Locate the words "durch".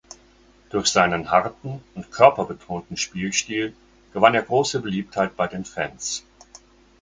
0.71-0.87